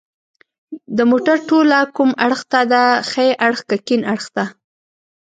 [0.97, 4.45] د موټر توله کوم اړخ ته ده ښي اړخ که کیڼ اړخ ته